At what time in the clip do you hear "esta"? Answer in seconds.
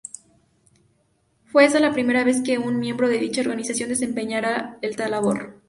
1.65-1.79